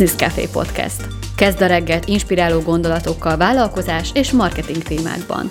Business 0.00 0.28
Café 0.28 0.48
Podcast. 0.52 1.06
Kezd 1.36 1.60
a 1.62 1.66
reggelt 1.66 2.08
inspiráló 2.08 2.60
gondolatokkal 2.60 3.36
vállalkozás 3.36 4.10
és 4.14 4.32
marketing 4.32 4.82
témákban. 4.82 5.50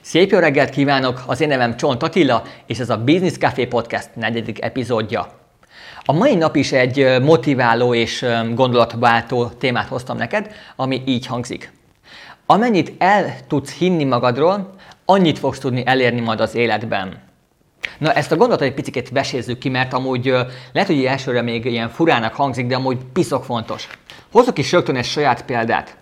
Szép 0.00 0.30
jó 0.30 0.38
reggelt 0.38 0.70
kívánok! 0.70 1.22
Az 1.26 1.40
én 1.40 1.48
nevem 1.48 1.76
Csont 1.76 2.02
Attila, 2.02 2.42
és 2.66 2.78
ez 2.78 2.90
a 2.90 3.04
Business 3.04 3.36
Café 3.38 3.66
Podcast 3.66 4.08
negyedik 4.14 4.62
epizódja. 4.62 5.26
A 6.04 6.12
mai 6.12 6.34
nap 6.34 6.56
is 6.56 6.72
egy 6.72 7.20
motiváló 7.22 7.94
és 7.94 8.26
gondolatváltó 8.54 9.46
témát 9.46 9.88
hoztam 9.88 10.16
neked, 10.16 10.50
ami 10.76 11.02
így 11.06 11.26
hangzik. 11.26 11.72
Amennyit 12.46 12.92
el 12.98 13.36
tudsz 13.48 13.72
hinni 13.72 14.04
magadról, 14.04 14.74
annyit 15.04 15.38
fogsz 15.38 15.58
tudni 15.58 15.82
elérni 15.86 16.20
majd 16.20 16.40
az 16.40 16.54
életben. 16.54 17.32
Na 17.98 18.12
ezt 18.12 18.32
a 18.32 18.36
gondolatot 18.36 18.66
egy 18.66 18.74
picit 18.74 19.10
vesézzük 19.10 19.58
ki, 19.58 19.68
mert 19.68 19.92
amúgy 19.92 20.24
lehet, 20.72 20.88
hogy 20.88 21.04
elsőre 21.04 21.42
még 21.42 21.64
ilyen 21.64 21.88
furának 21.88 22.34
hangzik, 22.34 22.66
de 22.66 22.76
amúgy 22.76 22.98
piszok 23.12 23.44
fontos. 23.44 23.88
Hozok 24.32 24.58
is 24.58 24.72
rögtön 24.72 24.96
egy 24.96 25.04
saját 25.04 25.44
példát. 25.44 25.96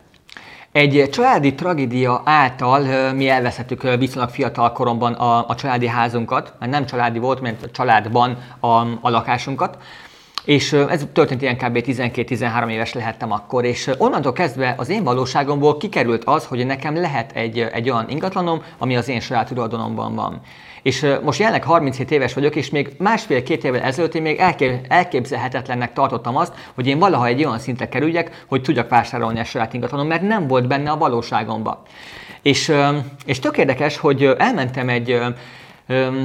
Egy 0.73 1.09
családi 1.10 1.54
tragédia 1.54 2.23
által 2.24 3.12
mi 3.12 3.28
elvesztettük 3.28 3.82
viszonylag 3.98 4.30
fiatal 4.30 4.73
koromban 4.73 5.12
a, 5.12 5.48
a 5.48 5.54
családi 5.54 5.87
házunkat, 5.87 6.52
mert 6.59 6.73
nem 6.73 6.87
családi 6.87 7.18
volt, 7.18 7.40
mert 7.40 7.62
a 7.62 7.70
családban 7.70 8.38
a, 8.60 8.66
a 9.01 9.10
lakásunkat. 9.10 9.76
És 10.45 10.73
ez 10.73 11.06
történt 11.12 11.42
ilyen 11.42 11.56
kb. 11.56 11.78
12-13 11.87 12.70
éves 12.70 12.92
lehettem 12.92 13.32
akkor, 13.32 13.64
és 13.64 13.91
onnantól 13.98 14.32
kezdve 14.32 14.74
az 14.77 14.88
én 14.88 15.05
valóságomból 15.05 15.77
kikerült 15.77 16.24
az, 16.24 16.45
hogy 16.45 16.66
nekem 16.66 16.96
lehet 16.96 17.32
egy, 17.32 17.59
egy 17.59 17.91
olyan 17.91 18.09
ingatlanom, 18.09 18.62
ami 18.78 18.96
az 18.96 19.09
én 19.09 19.20
saját 19.20 19.48
tulajdonomban 19.48 20.15
van. 20.15 20.41
És 20.82 21.06
most 21.23 21.38
jelenleg 21.38 21.65
37 21.65 22.10
éves 22.10 22.34
vagyok, 22.34 22.57
és 22.57 22.70
még 22.70 22.93
másfél-két 22.98 23.65
évvel 23.65 23.80
ezelőtt 23.80 24.15
én 24.15 24.23
még 24.23 24.38
elkép, 24.38 24.87
elképzelhetetlennek 24.88 25.93
tartottam 25.93 26.37
azt, 26.37 26.54
hogy 26.74 26.87
én 26.87 26.98
valaha 26.98 27.26
egy 27.26 27.45
olyan 27.45 27.59
szintre 27.59 27.88
kerüljek, 27.88 28.45
hogy 28.48 28.63
tudjak 28.63 28.88
vásárolni 28.88 29.40
a 29.40 29.45
saját 29.45 29.74
ingatlanom, 29.74 30.07
mert 30.07 30.23
nem 30.23 30.46
volt 30.46 30.66
benne 30.66 30.90
a 30.90 30.96
valóságomba. 30.96 31.82
És, 32.43 32.73
és 33.24 33.38
tök 33.38 33.59
érdekes, 33.59 33.96
hogy 33.96 34.24
elmentem 34.38 34.88
egy 34.88 35.20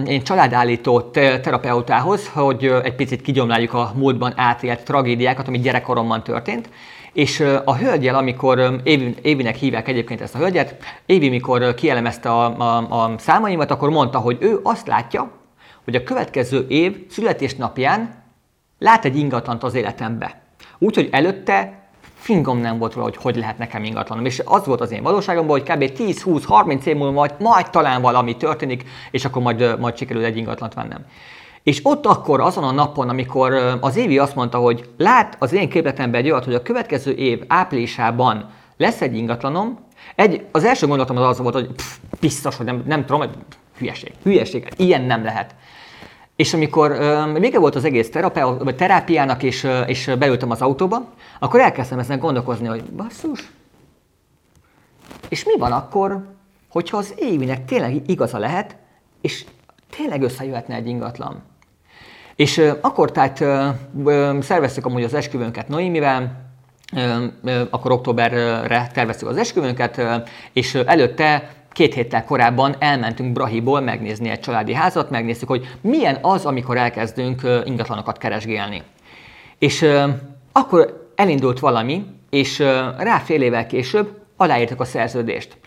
én 0.05 0.23
családállító 0.23 1.01
terapeutához, 1.41 2.27
hogy 2.27 2.65
egy 2.83 2.95
picit 2.95 3.21
kigyomláljuk 3.21 3.73
a 3.73 3.91
múltban 3.95 4.33
átélt 4.35 4.83
tragédiákat, 4.83 5.47
ami 5.47 5.59
gyerekkoromban 5.59 6.23
történt, 6.23 6.69
és 7.13 7.39
a 7.65 7.75
hölgyel, 7.75 8.15
amikor 8.15 8.81
Évi, 8.83 9.15
Évinek 9.21 9.55
hívják 9.55 9.87
egyébként 9.87 10.21
ezt 10.21 10.35
a 10.35 10.37
hölgyet, 10.37 10.75
Évi, 11.05 11.29
mikor 11.29 11.73
kielemezte 11.73 12.29
a, 12.29 12.57
a, 12.57 13.03
a 13.03 13.17
számaimat, 13.17 13.71
akkor 13.71 13.89
mondta, 13.89 14.17
hogy 14.17 14.37
ő 14.39 14.59
azt 14.63 14.87
látja, 14.87 15.31
hogy 15.83 15.95
a 15.95 16.03
következő 16.03 16.65
év 16.69 16.97
születésnapján 17.09 18.23
lát 18.79 19.05
egy 19.05 19.17
ingatlant 19.17 19.63
az 19.63 19.75
életembe. 19.75 20.41
Úgyhogy 20.77 21.09
előtte 21.11 21.86
fingom 22.17 22.57
nem 22.57 22.77
volt 22.77 22.93
róla, 22.93 23.05
hogy 23.05 23.17
hogy 23.17 23.35
lehet 23.35 23.57
nekem 23.57 23.83
ingatlanom. 23.83 24.25
És 24.25 24.41
az 24.45 24.65
volt 24.65 24.81
az 24.81 24.91
én 24.91 25.03
valóságomban, 25.03 25.59
hogy 25.59 25.69
kb. 25.69 25.91
10-20-30 25.97 26.83
év 26.83 26.95
múlva 26.95 27.11
majd, 27.11 27.33
majd 27.39 27.69
talán 27.69 28.01
valami 28.01 28.37
történik, 28.37 28.83
és 29.11 29.25
akkor 29.25 29.41
majd, 29.41 29.79
majd 29.79 29.97
sikerül 29.97 30.23
egy 30.23 30.37
ingatlant 30.37 30.73
vennem. 30.73 31.05
És 31.63 31.79
ott 31.83 32.05
akkor, 32.05 32.41
azon 32.41 32.63
a 32.63 32.71
napon, 32.71 33.09
amikor 33.09 33.53
az 33.81 33.95
Évi 33.95 34.17
azt 34.17 34.35
mondta, 34.35 34.57
hogy 34.57 34.89
lát 34.97 35.35
az 35.39 35.53
én 35.53 35.69
képletemben 35.69 36.21
egy 36.21 36.29
olyat, 36.29 36.45
hogy 36.45 36.53
a 36.53 36.61
következő 36.61 37.11
év 37.11 37.43
áprilisában 37.47 38.49
lesz 38.77 39.01
egy 39.01 39.15
ingatlanom, 39.15 39.79
egy, 40.15 40.45
az 40.51 40.63
első 40.63 40.87
gondolatom 40.87 41.17
az 41.17 41.23
az 41.23 41.39
volt, 41.39 41.53
hogy 41.53 41.67
pff, 41.67 41.95
biztos, 42.19 42.55
hogy 42.55 42.65
nem, 42.65 42.83
nem 42.85 43.05
tudom, 43.05 43.29
hülyeség, 43.77 44.13
hülyeség, 44.23 44.67
ilyen 44.77 45.01
nem 45.01 45.23
lehet. 45.23 45.55
És 46.37 46.53
amikor 46.53 46.91
uh, 46.91 47.39
vége 47.39 47.59
volt 47.59 47.75
az 47.75 47.85
egész 47.85 48.09
terapia, 48.09 48.57
vagy 48.57 48.75
terápiának, 48.75 49.43
és, 49.43 49.63
uh, 49.63 49.89
és 49.89 50.11
beültem 50.19 50.51
az 50.51 50.61
autóba, 50.61 51.13
akkor 51.39 51.59
elkezdtem 51.59 51.99
ezen 51.99 52.19
gondolkozni, 52.19 52.67
hogy 52.67 52.83
basszus, 52.83 53.51
és 55.29 55.45
mi 55.45 55.57
van 55.57 55.71
akkor, 55.71 56.25
hogyha 56.69 56.97
az 56.97 57.13
Évinek 57.17 57.65
tényleg 57.65 58.09
igaza 58.09 58.37
lehet, 58.37 58.75
és 59.21 59.45
tényleg 59.97 60.21
összejöhetne 60.21 60.75
egy 60.75 60.87
ingatlan? 60.87 61.43
És 62.35 62.57
uh, 62.57 62.77
akkor 62.81 63.11
tehát 63.11 63.39
uh, 64.03 64.41
szerveztük 64.41 64.85
amúgy 64.85 65.03
az 65.03 65.13
esküvőnket 65.13 65.67
Noémivel, 65.67 66.45
akkor 67.69 67.91
októberre 67.91 68.89
terveztük 68.93 69.27
az 69.27 69.37
esküvőnket, 69.37 70.01
és 70.53 70.75
előtte 70.75 71.49
két 71.77 71.93
héttel 71.93 72.25
korábban 72.25 72.75
elmentünk 72.79 73.33
Brahiból 73.33 73.81
megnézni 73.81 74.29
egy 74.29 74.39
családi 74.39 74.73
házat, 74.73 75.09
megnéztük, 75.09 75.47
hogy 75.47 75.77
milyen 75.81 76.17
az, 76.21 76.45
amikor 76.45 76.77
elkezdünk 76.77 77.41
ingatlanokat 77.65 78.17
keresgélni. 78.17 78.81
És 79.59 79.85
akkor 80.51 81.11
elindult 81.15 81.59
valami, 81.59 82.05
és 82.29 82.59
rá 82.97 83.17
fél 83.17 83.41
évvel 83.41 83.67
később 83.67 84.21
aláírtak 84.37 84.81
a 84.81 84.85
szerződést. 84.85 85.57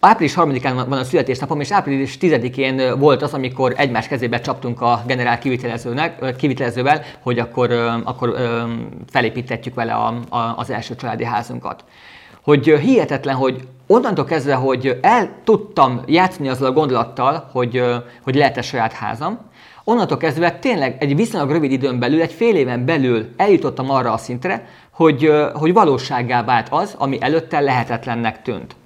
Április 0.00 0.34
3-án 0.36 0.84
van 0.88 0.98
a 0.98 1.04
születésnapom, 1.04 1.60
és 1.60 1.72
április 1.72 2.18
10-én 2.20 2.98
volt 2.98 3.22
az, 3.22 3.34
amikor 3.34 3.74
egymás 3.76 4.08
kezébe 4.08 4.40
csaptunk 4.40 4.80
a 4.80 5.02
generál 5.06 5.38
kivitelezőnek, 5.38 6.36
kivitelezővel, 6.36 7.02
hogy 7.20 7.38
akkor, 7.38 7.72
akkor 8.04 8.36
felépítetjük 9.10 9.74
vele 9.74 9.92
a, 9.92 10.20
a, 10.28 10.54
az 10.56 10.70
első 10.70 10.94
családi 10.94 11.24
házunkat. 11.24 11.84
Hogy 12.44 12.66
hihetetlen, 12.66 13.34
hogy 13.34 13.68
onnantól 13.86 14.24
kezdve, 14.24 14.54
hogy 14.54 14.98
el 15.02 15.30
tudtam 15.44 16.02
játszani 16.06 16.48
azzal 16.48 16.66
a 16.66 16.72
gondolattal, 16.72 17.48
hogy, 17.52 17.82
hogy 18.22 18.34
lehet-e 18.34 18.62
saját 18.62 18.92
házam, 18.92 19.38
onnantól 19.84 20.16
kezdve 20.16 20.58
tényleg 20.58 20.96
egy 20.98 21.16
viszonylag 21.16 21.50
rövid 21.50 21.72
időn 21.72 21.98
belül, 21.98 22.20
egy 22.20 22.32
fél 22.32 22.56
éven 22.56 22.84
belül 22.84 23.28
eljutottam 23.36 23.90
arra 23.90 24.12
a 24.12 24.16
szintre, 24.16 24.66
hogy, 24.90 25.32
hogy 25.54 25.72
valósággá 25.72 26.44
vált 26.44 26.66
az, 26.70 26.94
ami 26.98 27.16
előtte 27.20 27.60
lehetetlennek 27.60 28.42
tűnt. 28.42 28.76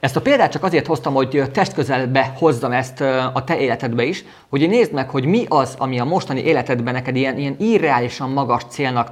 Ezt 0.00 0.16
a 0.16 0.20
példát 0.20 0.52
csak 0.52 0.64
azért 0.64 0.86
hoztam, 0.86 1.14
hogy 1.14 1.42
testközelbe 1.52 2.32
hozzam 2.38 2.72
ezt 2.72 3.00
a 3.32 3.44
te 3.44 3.58
életedbe 3.58 4.04
is, 4.04 4.24
hogy 4.48 4.68
nézd 4.68 4.92
meg, 4.92 5.10
hogy 5.10 5.24
mi 5.24 5.44
az, 5.48 5.74
ami 5.78 5.98
a 5.98 6.04
mostani 6.04 6.40
életedben 6.40 6.94
neked 6.94 7.16
ilyen, 7.16 7.38
ilyen 7.38 7.56
irreálisan 7.58 8.30
magas 8.30 8.62
célnak 8.68 9.10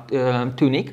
tűnik, 0.54 0.92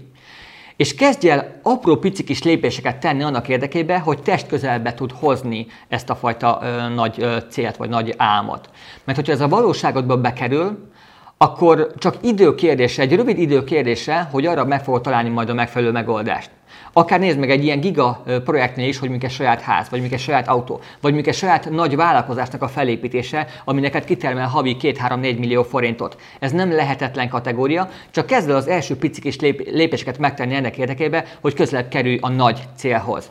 és 0.78 0.96
kezdj 0.96 1.30
el 1.30 1.60
apró 1.64 1.96
pici 1.96 2.24
kis 2.24 2.44
lépéseket 2.44 2.98
tenni 3.00 3.24
annak 3.24 3.48
érdekében, 3.48 4.00
hogy 4.00 4.22
test 4.22 4.48
közelbe 4.48 4.94
tud 4.94 5.12
hozni 5.12 5.68
ezt 5.88 6.10
a 6.10 6.16
fajta 6.16 6.60
ö, 6.64 6.90
nagy 6.94 7.16
ö, 7.20 7.38
célt, 7.50 7.76
vagy 7.76 7.90
nagy 7.90 8.14
álmot. 8.18 8.70
Mert 9.04 9.18
hogyha 9.18 9.34
ez 9.34 9.42
a 9.42 9.48
valóságodba 9.48 10.18
bekerül, 10.18 10.90
akkor 11.38 11.94
csak 11.98 12.16
idő 12.22 12.56
kérdése, 12.56 13.02
egy 13.02 13.16
rövid 13.16 13.40
idő 13.40 13.64
kérdése, 13.64 14.28
hogy 14.32 14.46
arra 14.46 14.66
meg 14.66 14.84
fogod 14.84 15.02
találni 15.02 15.30
majd 15.30 15.50
a 15.50 15.54
megfelelő 15.54 15.92
megoldást. 15.92 16.50
Akár 16.94 17.20
nézd 17.20 17.40
meg 17.40 17.50
egy 17.50 17.64
ilyen 17.64 17.80
giga 17.80 18.24
projektnél 18.44 18.88
is, 18.88 19.00
hogy 19.00 19.10
mondjuk 19.10 19.32
egy 19.32 19.38
saját 19.38 19.62
ház, 19.62 19.90
vagy 19.90 20.00
mondjuk 20.00 20.20
egy 20.20 20.26
saját 20.26 20.48
autó, 20.48 20.74
vagy 20.76 21.12
mondjuk 21.14 21.28
egy 21.28 21.40
saját 21.40 21.70
nagy 21.70 21.96
vállalkozásnak 21.96 22.62
a 22.62 22.68
felépítése, 22.68 23.48
ami 23.66 23.82
neked 23.82 24.06
kitermel 24.06 24.48
havi 24.48 24.78
2-3-4 24.80 25.20
millió 25.40 25.64
forintot. 25.64 26.18
Ez 26.40 26.52
nem 26.52 26.72
lehetetlen 26.72 27.30
kategória, 27.30 27.90
csak 28.12 28.26
kezdve 28.26 28.56
az 28.56 28.68
első 28.68 28.96
pici 28.96 29.22
kis 29.22 29.40
lép- 29.40 29.70
lépéseket 29.72 30.18
megtenni 30.18 30.56
ennek 30.56 30.78
érdekében, 30.78 31.24
hogy 31.42 31.54
közelebb 31.54 31.88
kerülj 31.88 32.18
a 32.22 32.30
nagy 32.30 32.60
célhoz. 32.76 33.30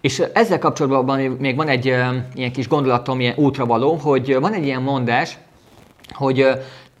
És 0.00 0.22
ezzel 0.32 0.58
kapcsolatban 0.58 1.20
még 1.20 1.56
van 1.56 1.68
egy 1.68 1.86
ilyen 1.86 2.52
kis 2.52 2.68
gondolatom, 2.68 3.20
ilyen 3.20 3.34
útravaló, 3.36 3.94
hogy 3.94 4.40
van 4.40 4.52
egy 4.52 4.64
ilyen 4.64 4.82
mondás, 4.82 5.38
hogy 6.12 6.46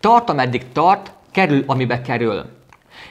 tart, 0.00 0.30
ameddig 0.30 0.72
tart, 0.72 1.12
kerül, 1.30 1.64
amibe 1.66 2.00
kerül. 2.00 2.44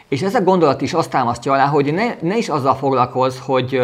És 0.07 0.21
ez 0.21 0.35
a 0.35 0.41
gondolat 0.41 0.81
is 0.81 0.93
azt 0.93 1.09
támasztja 1.09 1.53
alá, 1.53 1.65
hogy 1.65 1.93
ne, 1.93 2.15
ne 2.21 2.37
is 2.37 2.49
azzal 2.49 2.75
foglalkozz, 2.75 3.37
hogy 3.39 3.81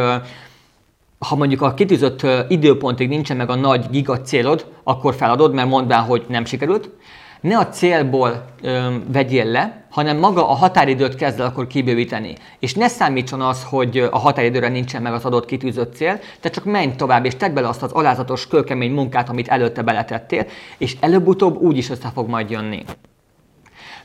ha 1.19 1.35
mondjuk 1.35 1.61
a 1.61 1.73
kitűzött 1.73 2.25
időpontig 2.47 3.09
nincsen 3.09 3.37
meg 3.37 3.49
a 3.49 3.55
nagy 3.55 3.89
giga 3.89 4.21
célod, 4.21 4.65
akkor 4.83 5.15
feladod, 5.15 5.53
mert 5.53 5.67
mondván, 5.67 6.03
hogy 6.03 6.25
nem 6.27 6.45
sikerült. 6.45 6.89
Ne 7.43 7.57
a 7.57 7.67
célból 7.67 8.45
ö, 8.61 8.95
vegyél 9.11 9.45
le, 9.45 9.85
hanem 9.89 10.17
maga 10.17 10.49
a 10.49 10.53
határidőt 10.53 11.15
kezd 11.15 11.39
el 11.39 11.45
akkor 11.45 11.67
kibővíteni. 11.67 12.35
És 12.59 12.73
ne 12.73 12.87
számítson 12.87 13.41
az, 13.41 13.63
hogy 13.63 13.97
a 14.11 14.17
határidőre 14.17 14.67
nincsen 14.67 15.01
meg 15.01 15.13
az 15.13 15.25
adott 15.25 15.45
kitűzött 15.45 15.95
cél, 15.95 16.19
te 16.39 16.49
csak 16.49 16.63
menj 16.63 16.95
tovább, 16.95 17.25
és 17.25 17.35
tedd 17.35 17.53
bele 17.53 17.67
azt 17.67 17.83
az 17.83 17.91
alázatos, 17.91 18.47
kőkemény 18.47 18.91
munkát, 18.91 19.29
amit 19.29 19.47
előtte 19.47 19.81
beletettél, 19.81 20.45
és 20.77 20.97
előbb-utóbb 20.99 21.61
úgy 21.61 21.77
is 21.77 21.89
össze 21.89 22.11
fog 22.13 22.29
majd 22.29 22.49
jönni. 22.49 22.83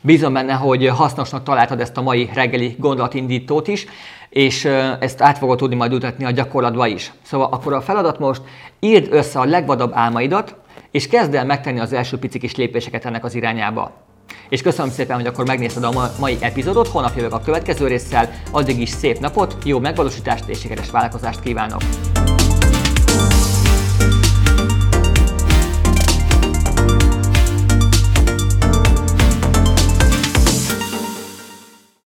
Bízom 0.00 0.32
benne, 0.32 0.52
hogy 0.52 0.86
hasznosnak 0.86 1.42
találtad 1.42 1.80
ezt 1.80 1.96
a 1.96 2.02
mai 2.02 2.30
reggeli 2.34 2.76
gondolatindítót 2.78 3.68
is, 3.68 3.86
és 4.28 4.64
ezt 5.00 5.22
át 5.22 5.38
fogod 5.38 5.58
tudni 5.58 5.76
majd 5.76 5.92
utatni 5.92 6.24
a 6.24 6.30
gyakorlatba 6.30 6.86
is. 6.86 7.12
Szóval 7.22 7.48
akkor 7.50 7.72
a 7.72 7.80
feladat 7.80 8.18
most 8.18 8.42
írd 8.80 9.12
össze 9.12 9.38
a 9.38 9.44
legvadabb 9.44 9.90
álmaidat, 9.94 10.56
és 10.90 11.08
kezd 11.08 11.34
el 11.34 11.44
megtenni 11.44 11.80
az 11.80 11.92
első 11.92 12.18
pici 12.18 12.38
kis 12.38 12.56
lépéseket 12.56 13.04
ennek 13.04 13.24
az 13.24 13.34
irányába. 13.34 14.06
És 14.48 14.62
köszönöm 14.62 14.90
szépen, 14.90 15.16
hogy 15.16 15.26
akkor 15.26 15.46
megnézted 15.46 15.84
a 15.84 16.10
mai 16.18 16.36
epizódot, 16.40 16.88
holnap 16.88 17.16
jövök 17.16 17.32
a 17.32 17.40
következő 17.40 17.86
résszel, 17.86 18.30
addig 18.50 18.80
is 18.80 18.88
szép 18.88 19.18
napot, 19.18 19.56
jó 19.64 19.78
megvalósítást 19.78 20.48
és 20.48 20.58
sikeres 20.58 20.90
vállalkozást 20.90 21.40
kívánok! 21.40 21.80